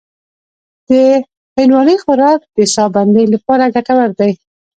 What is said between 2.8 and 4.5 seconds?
بندۍ لپاره ګټور دی.